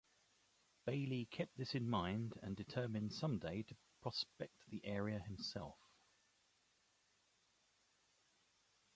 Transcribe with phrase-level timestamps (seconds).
[0.83, 5.77] Bayley kept this in mind and determined some day to prospect the area himself.